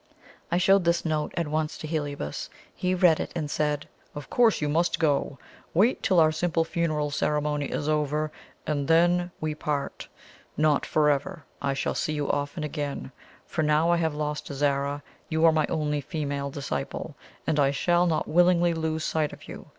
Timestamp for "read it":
2.95-3.31